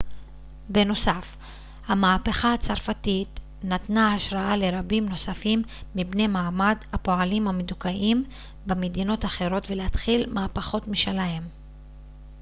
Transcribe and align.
בנוסף 0.69 1.37
המהפכה 1.87 2.53
הצרפתית 2.53 3.39
נתנה 3.63 4.13
השראה 4.13 4.57
לרבים 4.57 5.09
נוספים 5.09 5.63
מבני 5.95 6.27
מעמד 6.27 6.77
הפועלים 6.93 7.47
המדוכאים 7.47 8.23
במדינות 8.67 9.25
אחרות 9.25 9.69
להתחיל 9.69 10.33
מהפכות 10.33 10.87
משלהם 10.87 11.43